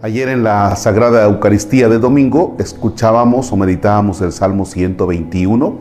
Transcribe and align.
Ayer 0.00 0.28
en 0.28 0.44
la 0.44 0.76
Sagrada 0.76 1.24
Eucaristía 1.24 1.88
de 1.88 1.98
domingo 1.98 2.54
escuchábamos 2.60 3.50
o 3.50 3.56
meditábamos 3.56 4.20
el 4.20 4.30
Salmo 4.30 4.64
121 4.64 5.76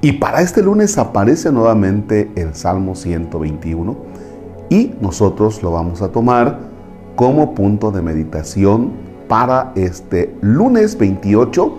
y 0.00 0.12
para 0.12 0.40
este 0.40 0.62
lunes 0.62 0.96
aparece 0.98 1.50
nuevamente 1.50 2.30
el 2.36 2.54
Salmo 2.54 2.94
121 2.94 3.96
y 4.68 4.94
nosotros 5.00 5.64
lo 5.64 5.72
vamos 5.72 6.00
a 6.00 6.12
tomar 6.12 6.60
como 7.16 7.52
punto 7.56 7.90
de 7.90 8.02
meditación 8.02 8.92
para 9.26 9.72
este 9.74 10.32
lunes 10.42 10.96
28 10.96 11.74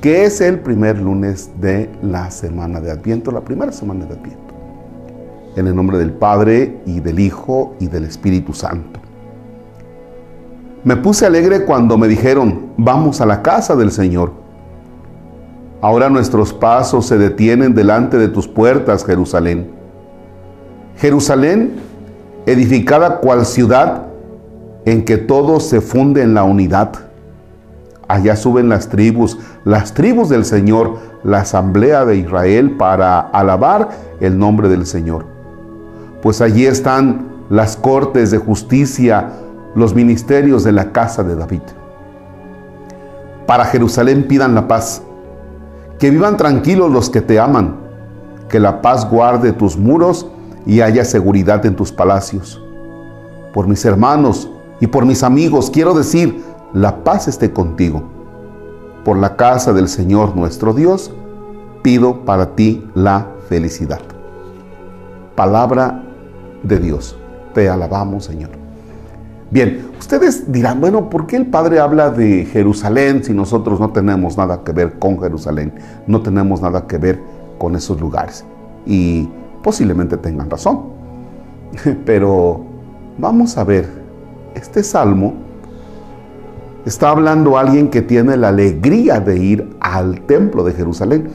que 0.00 0.24
es 0.24 0.40
el 0.40 0.58
primer 0.58 0.98
lunes 0.98 1.52
de 1.60 1.90
la 2.02 2.28
semana 2.32 2.80
de 2.80 2.90
Adviento, 2.90 3.30
la 3.30 3.42
primera 3.42 3.70
semana 3.70 4.04
de 4.04 4.14
Adviento. 4.14 4.52
En 5.54 5.68
el 5.68 5.76
nombre 5.76 5.96
del 5.96 6.10
Padre 6.10 6.80
y 6.86 6.98
del 6.98 7.20
Hijo 7.20 7.76
y 7.78 7.86
del 7.86 8.04
Espíritu 8.04 8.52
Santo. 8.52 9.01
Me 10.84 10.96
puse 10.96 11.24
alegre 11.24 11.64
cuando 11.64 11.96
me 11.96 12.08
dijeron, 12.08 12.72
vamos 12.76 13.20
a 13.20 13.26
la 13.26 13.40
casa 13.42 13.76
del 13.76 13.92
Señor. 13.92 14.32
Ahora 15.80 16.10
nuestros 16.10 16.52
pasos 16.52 17.06
se 17.06 17.18
detienen 17.18 17.74
delante 17.74 18.18
de 18.18 18.28
tus 18.28 18.48
puertas, 18.48 19.04
Jerusalén. 19.04 19.70
Jerusalén, 20.96 21.74
edificada 22.46 23.20
cual 23.20 23.46
ciudad 23.46 24.06
en 24.84 25.04
que 25.04 25.18
todo 25.18 25.60
se 25.60 25.80
funde 25.80 26.22
en 26.22 26.34
la 26.34 26.42
unidad. 26.42 26.92
Allá 28.08 28.34
suben 28.34 28.68
las 28.68 28.88
tribus, 28.88 29.38
las 29.64 29.94
tribus 29.94 30.28
del 30.28 30.44
Señor, 30.44 30.98
la 31.22 31.40
asamblea 31.40 32.04
de 32.04 32.16
Israel 32.16 32.72
para 32.72 33.20
alabar 33.20 33.90
el 34.20 34.36
nombre 34.36 34.68
del 34.68 34.84
Señor. 34.86 35.26
Pues 36.22 36.40
allí 36.40 36.66
están 36.66 37.28
las 37.50 37.76
cortes 37.76 38.30
de 38.32 38.38
justicia, 38.38 39.30
los 39.74 39.94
ministerios 39.94 40.64
de 40.64 40.72
la 40.72 40.92
casa 40.92 41.22
de 41.22 41.34
David. 41.34 41.62
Para 43.46 43.64
Jerusalén 43.64 44.26
pidan 44.28 44.54
la 44.54 44.68
paz. 44.68 45.02
Que 45.98 46.10
vivan 46.10 46.36
tranquilos 46.36 46.90
los 46.90 47.10
que 47.10 47.20
te 47.20 47.38
aman. 47.38 47.76
Que 48.48 48.60
la 48.60 48.82
paz 48.82 49.08
guarde 49.08 49.52
tus 49.52 49.76
muros 49.76 50.26
y 50.66 50.80
haya 50.80 51.04
seguridad 51.04 51.64
en 51.66 51.76
tus 51.76 51.92
palacios. 51.92 52.62
Por 53.52 53.66
mis 53.66 53.84
hermanos 53.84 54.50
y 54.80 54.86
por 54.86 55.04
mis 55.04 55.22
amigos 55.22 55.70
quiero 55.70 55.94
decir, 55.94 56.42
la 56.72 57.04
paz 57.04 57.28
esté 57.28 57.52
contigo. 57.52 58.02
Por 59.04 59.16
la 59.16 59.36
casa 59.36 59.72
del 59.72 59.88
Señor 59.88 60.36
nuestro 60.36 60.72
Dios, 60.72 61.12
pido 61.82 62.24
para 62.24 62.54
ti 62.54 62.88
la 62.94 63.26
felicidad. 63.48 64.00
Palabra 65.34 66.04
de 66.62 66.78
Dios. 66.78 67.16
Te 67.52 67.68
alabamos, 67.68 68.24
Señor. 68.24 68.61
Bien, 69.52 69.90
ustedes 70.00 70.50
dirán, 70.50 70.80
bueno, 70.80 71.10
¿por 71.10 71.26
qué 71.26 71.36
el 71.36 71.44
Padre 71.44 71.78
habla 71.78 72.08
de 72.08 72.46
Jerusalén 72.46 73.22
si 73.22 73.34
nosotros 73.34 73.78
no 73.80 73.90
tenemos 73.90 74.38
nada 74.38 74.64
que 74.64 74.72
ver 74.72 74.98
con 74.98 75.20
Jerusalén? 75.20 75.74
No 76.06 76.22
tenemos 76.22 76.62
nada 76.62 76.86
que 76.86 76.96
ver 76.96 77.20
con 77.58 77.76
esos 77.76 78.00
lugares. 78.00 78.46
Y 78.86 79.28
posiblemente 79.62 80.16
tengan 80.16 80.48
razón. 80.48 80.84
Pero 82.06 82.64
vamos 83.18 83.58
a 83.58 83.64
ver, 83.64 83.86
este 84.54 84.82
salmo 84.82 85.34
está 86.86 87.10
hablando 87.10 87.58
alguien 87.58 87.90
que 87.90 88.00
tiene 88.00 88.38
la 88.38 88.48
alegría 88.48 89.20
de 89.20 89.36
ir 89.36 89.76
al 89.80 90.22
templo 90.22 90.64
de 90.64 90.72
Jerusalén. 90.72 91.28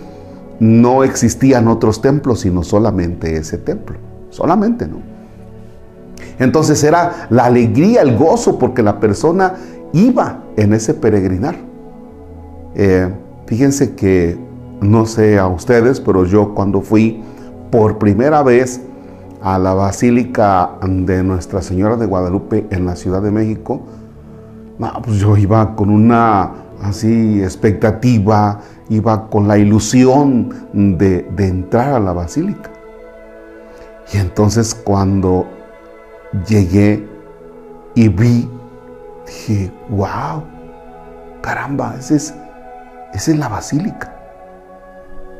No 0.60 1.04
existían 1.04 1.68
otros 1.68 2.02
templos, 2.02 2.40
sino 2.40 2.64
solamente 2.64 3.38
ese 3.38 3.60
templo. 3.60 4.00
Solamente, 4.32 4.88
¿no? 4.88 5.17
Entonces 6.40 6.84
era 6.84 7.28
la 7.30 7.46
alegría, 7.46 8.02
el 8.02 8.18
gozo, 8.18 8.60
porque 8.60 8.84
la 8.84 9.00
persona 9.00 9.56
iba 9.94 10.44
en 10.56 10.74
ese 10.74 10.94
peregrinar. 10.94 11.56
Eh, 12.76 13.10
fíjense 13.46 13.96
que, 13.96 14.38
no 14.82 15.06
sé 15.06 15.40
a 15.40 15.48
ustedes, 15.48 16.00
pero 16.00 16.26
yo 16.26 16.54
cuando 16.54 16.82
fui 16.82 17.24
por 17.72 17.98
primera 17.98 18.44
vez 18.44 18.82
a 19.42 19.58
la 19.58 19.74
Basílica 19.74 20.72
de 20.84 21.24
Nuestra 21.24 21.62
Señora 21.62 21.96
de 21.96 22.06
Guadalupe 22.06 22.68
en 22.70 22.86
la 22.86 22.96
Ciudad 22.96 23.22
de 23.22 23.32
México, 23.32 23.82
pues 25.04 25.18
yo 25.18 25.36
iba 25.38 25.76
con 25.76 25.90
una 25.90 26.52
así 26.84 27.42
expectativa, 27.42 28.60
iba 28.90 29.28
con 29.30 29.48
la 29.48 29.58
ilusión 29.58 30.54
de, 30.74 31.28
de 31.36 31.48
entrar 31.48 31.94
a 31.94 32.00
la 32.00 32.14
Basílica. 32.14 32.70
Y 34.14 34.18
entonces 34.18 34.76
cuando 34.76 35.48
llegué 36.46 37.08
y 37.96 38.08
vi, 38.10 38.50
dije, 39.26 39.72
wow, 39.90 40.44
caramba, 41.42 41.96
esa 41.98 42.16
es, 42.16 42.34
esa 43.14 43.32
es 43.32 43.38
la 43.38 43.48
basílica. 43.48 44.14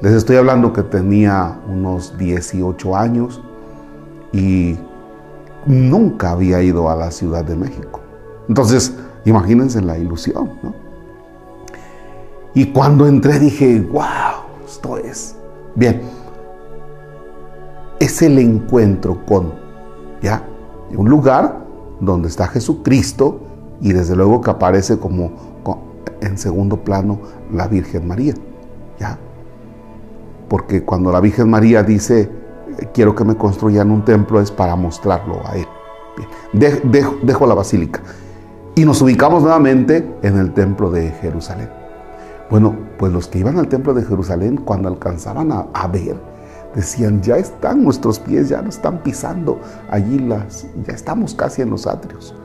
Les 0.02 0.14
estoy 0.14 0.36
hablando 0.36 0.74
que 0.74 0.84
tenía 0.84 1.60
unos 1.68 2.18
18 2.18 2.96
años 2.96 3.42
y 4.32 4.78
nunca 5.66 6.32
había 6.32 6.62
ido 6.62 6.90
a 6.90 6.96
la 6.96 7.12
Ciudad 7.12 7.44
de 7.44 7.56
México. 7.56 8.00
Entonces, 8.48 8.96
imagínense 9.26 9.82
la 9.82 9.98
ilusión, 9.98 10.52
¿no? 10.62 10.74
Y 12.54 12.72
cuando 12.72 13.06
entré 13.08 13.40
dije, 13.40 13.82
wow, 13.82 14.06
esto 14.66 14.98
es. 14.98 15.36
Bien, 15.76 16.02
es 18.00 18.22
el 18.22 18.40
encuentro 18.40 19.24
con, 19.26 19.54
¿ya? 20.22 20.44
Un 20.96 21.10
lugar 21.10 21.66
donde 22.00 22.28
está 22.28 22.48
Jesucristo 22.48 23.42
y 23.82 23.94
desde 23.94 24.16
luego 24.16 24.42
que 24.42 24.52
aparece 24.52 24.98
como 24.98 25.32
en 26.22 26.38
segundo 26.38 26.78
plano 26.84 27.20
la 27.52 27.68
Virgen 27.68 28.08
María. 28.08 28.34
¿Ya? 29.00 29.18
Porque 30.48 30.84
cuando 30.84 31.12
la 31.12 31.20
Virgen 31.20 31.50
María 31.50 31.84
dice, 31.84 32.30
quiero 32.94 33.14
que 33.14 33.24
me 33.24 33.36
construyan 33.36 33.92
un 33.92 34.04
templo, 34.04 34.40
es 34.40 34.52
para 34.52 34.76
mostrarlo 34.76 35.42
a 35.46 35.58
Él. 35.58 35.68
dejo, 36.54 37.46
la 37.46 37.54
basílica. 37.54 38.02
Y 38.76 38.86
nos 38.86 39.02
ubicamos 39.02 39.44
nuevamente 39.44 40.16
en 40.22 40.38
el 40.38 40.54
templo 40.54 40.90
de 40.90 41.10
Jerusalén. 41.10 41.70
Bueno, 42.50 42.76
pues 42.98 43.12
los 43.12 43.28
que 43.28 43.40
iban 43.40 43.58
al 43.60 43.68
templo 43.68 43.94
de 43.94 44.04
Jerusalén, 44.04 44.58
cuando 44.58 44.88
alcanzaban 44.88 45.52
a 45.52 45.88
ver 45.88 46.37
decían, 46.78 47.24
ya 47.24 47.38
están 47.38 47.84
nuestros 47.84 48.20
pies, 48.20 48.50
ya 48.50 48.62
no 48.62 48.70
están 48.70 49.02
pisando 49.02 49.60
allí 49.90 50.20
las, 50.20 50.68
ya 50.86 50.94
estamos 50.94 51.34
casi 51.34 51.64
en 51.64 51.72
los 51.72 51.88
atrios. 51.88 52.36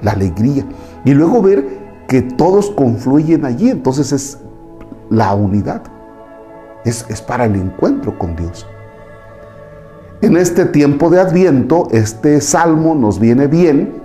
La 0.00 0.10
alegría. 0.10 0.66
Y 1.04 1.14
luego 1.14 1.40
ver 1.40 1.64
que 2.08 2.22
todos 2.22 2.70
confluyen 2.72 3.44
allí, 3.44 3.70
entonces 3.70 4.10
es 4.10 4.38
la 5.10 5.32
unidad. 5.34 5.84
Es, 6.84 7.06
es 7.08 7.22
para 7.22 7.44
el 7.44 7.54
encuentro 7.54 8.18
con 8.18 8.34
Dios. 8.34 8.66
En 10.22 10.36
este 10.36 10.64
tiempo 10.64 11.08
de 11.08 11.20
Adviento, 11.20 11.86
este 11.92 12.40
salmo 12.40 12.96
nos 12.96 13.20
viene 13.20 13.46
bien 13.46 14.02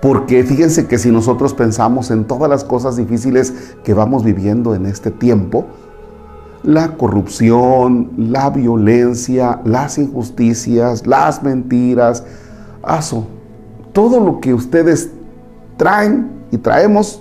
porque 0.00 0.44
fíjense 0.44 0.86
que 0.86 0.98
si 0.98 1.10
nosotros 1.10 1.54
pensamos 1.54 2.12
en 2.12 2.24
todas 2.24 2.48
las 2.48 2.62
cosas 2.62 2.96
difíciles 2.96 3.74
que 3.82 3.94
vamos 3.94 4.22
viviendo 4.22 4.74
en 4.74 4.86
este 4.86 5.10
tiempo, 5.10 5.66
la 6.62 6.96
corrupción, 6.96 8.10
la 8.16 8.50
violencia, 8.50 9.60
las 9.64 9.98
injusticias, 9.98 11.06
las 11.06 11.42
mentiras, 11.42 12.24
aso, 12.82 13.26
todo 13.92 14.20
lo 14.20 14.40
que 14.40 14.54
ustedes 14.54 15.10
traen 15.76 16.30
y 16.50 16.58
traemos, 16.58 17.20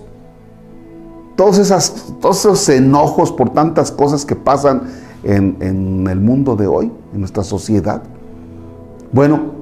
todos, 1.36 1.58
esas, 1.58 2.14
todos 2.22 2.40
esos 2.40 2.70
enojos 2.70 3.32
por 3.32 3.50
tantas 3.50 3.92
cosas 3.92 4.26
que 4.26 4.36
pasan 4.36 4.84
en, 5.24 5.58
en 5.60 6.08
el 6.08 6.20
mundo 6.20 6.56
de 6.56 6.68
hoy, 6.68 6.92
en 7.14 7.20
nuestra 7.20 7.44
sociedad. 7.44 8.04
Bueno, 9.12 9.62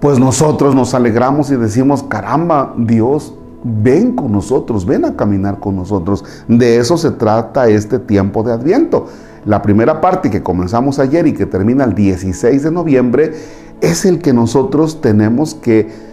pues 0.00 0.18
nosotros 0.18 0.74
nos 0.74 0.94
alegramos 0.94 1.50
y 1.50 1.56
decimos, 1.56 2.02
caramba, 2.02 2.74
Dios 2.76 3.34
ven 3.64 4.14
con 4.14 4.32
nosotros, 4.32 4.86
ven 4.86 5.04
a 5.04 5.16
caminar 5.16 5.58
con 5.58 5.76
nosotros. 5.76 6.24
De 6.48 6.78
eso 6.78 6.96
se 6.96 7.10
trata 7.12 7.68
este 7.68 7.98
tiempo 7.98 8.42
de 8.42 8.52
Adviento. 8.52 9.06
La 9.44 9.62
primera 9.62 10.00
parte 10.00 10.30
que 10.30 10.42
comenzamos 10.42 10.98
ayer 10.98 11.26
y 11.26 11.32
que 11.32 11.46
termina 11.46 11.84
el 11.84 11.94
16 11.94 12.62
de 12.62 12.70
noviembre 12.70 13.32
es 13.80 14.04
el 14.04 14.20
que 14.20 14.32
nosotros 14.32 15.00
tenemos 15.00 15.54
que 15.54 16.12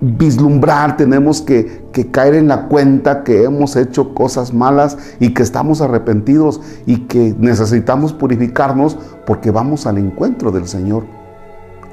vislumbrar, 0.00 0.96
tenemos 0.96 1.42
que, 1.42 1.84
que, 1.92 2.10
caer 2.10 2.34
en 2.34 2.48
la 2.48 2.68
cuenta 2.68 3.22
que 3.22 3.42
hemos 3.42 3.76
hecho 3.76 4.14
cosas 4.14 4.54
malas 4.54 4.96
y 5.18 5.34
que 5.34 5.42
estamos 5.42 5.82
arrepentidos 5.82 6.60
y 6.86 7.00
que 7.00 7.34
necesitamos 7.38 8.14
purificarnos 8.14 8.96
porque 9.26 9.50
vamos 9.50 9.86
al 9.86 9.98
encuentro 9.98 10.52
del 10.52 10.66
Señor, 10.66 11.04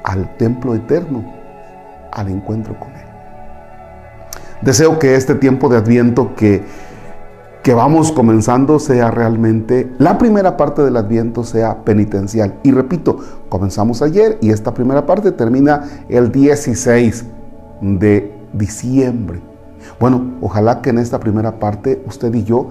al 0.04 0.36
templo 0.38 0.74
eterno, 0.74 1.22
al 2.12 2.28
encuentro 2.28 2.78
con 2.78 2.88
Él. 2.92 3.07
Deseo 4.62 4.98
que 4.98 5.14
este 5.14 5.34
tiempo 5.36 5.68
de 5.68 5.76
Adviento 5.76 6.34
que, 6.34 6.62
que 7.62 7.74
vamos 7.74 8.10
comenzando 8.10 8.80
sea 8.80 9.10
realmente, 9.10 9.92
la 9.98 10.18
primera 10.18 10.56
parte 10.56 10.82
del 10.82 10.96
Adviento 10.96 11.44
sea 11.44 11.84
penitencial. 11.84 12.54
Y 12.64 12.72
repito, 12.72 13.18
comenzamos 13.48 14.02
ayer 14.02 14.36
y 14.40 14.50
esta 14.50 14.74
primera 14.74 15.06
parte 15.06 15.30
termina 15.30 15.84
el 16.08 16.32
16 16.32 17.24
de 17.80 18.32
diciembre. 18.52 19.40
Bueno, 20.00 20.32
ojalá 20.40 20.82
que 20.82 20.90
en 20.90 20.98
esta 20.98 21.20
primera 21.20 21.60
parte 21.60 22.02
usted 22.06 22.34
y 22.34 22.42
yo 22.42 22.68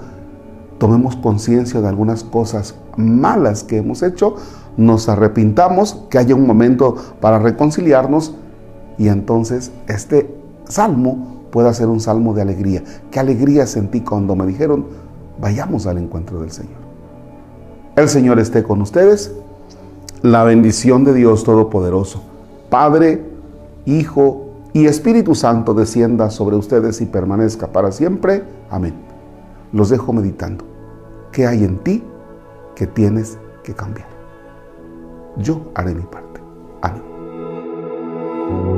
tomemos 0.79 1.15
conciencia 1.15 1.79
de 1.79 1.87
algunas 1.87 2.23
cosas 2.23 2.75
malas 2.97 3.63
que 3.63 3.77
hemos 3.77 4.03
hecho, 4.03 4.35
nos 4.75 5.07
arrepintamos, 5.07 6.03
que 6.09 6.17
haya 6.17 6.35
un 6.35 6.45
momento 6.45 6.95
para 7.21 7.39
reconciliarnos 7.39 8.35
y 8.97 9.07
entonces 9.07 9.71
este 9.87 10.35
salmo 10.67 11.36
pueda 11.51 11.73
ser 11.73 11.87
un 11.87 11.99
salmo 11.99 12.33
de 12.33 12.41
alegría. 12.41 12.83
Qué 13.11 13.19
alegría 13.19 13.65
sentí 13.67 14.01
cuando 14.01 14.35
me 14.35 14.45
dijeron, 14.45 14.85
vayamos 15.39 15.87
al 15.87 15.97
encuentro 15.97 16.39
del 16.39 16.51
Señor. 16.51 16.77
El 17.95 18.09
Señor 18.09 18.39
esté 18.39 18.63
con 18.63 18.81
ustedes. 18.81 19.31
La 20.21 20.43
bendición 20.43 21.03
de 21.03 21.13
Dios 21.13 21.43
Todopoderoso, 21.43 22.23
Padre, 22.69 23.23
Hijo 23.85 24.47
y 24.73 24.85
Espíritu 24.85 25.35
Santo 25.35 25.73
descienda 25.73 26.29
sobre 26.29 26.55
ustedes 26.55 27.01
y 27.01 27.05
permanezca 27.05 27.67
para 27.67 27.91
siempre. 27.91 28.43
Amén. 28.69 28.93
Los 29.71 29.89
dejo 29.89 30.13
meditando. 30.13 30.65
¿Qué 31.31 31.45
hay 31.47 31.63
en 31.63 31.77
ti 31.79 32.03
que 32.75 32.87
tienes 32.87 33.37
que 33.63 33.73
cambiar? 33.73 34.07
Yo 35.37 35.61
haré 35.75 35.93
mi 35.93 36.03
parte. 36.03 36.41
Amén. 36.81 38.76